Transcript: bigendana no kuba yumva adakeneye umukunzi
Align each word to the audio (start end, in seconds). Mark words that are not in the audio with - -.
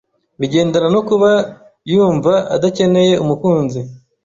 bigendana 0.39 0.87
no 0.95 1.01
kuba 1.09 1.29
yumva 1.91 2.33
adakeneye 2.55 3.13
umukunzi 3.23 3.79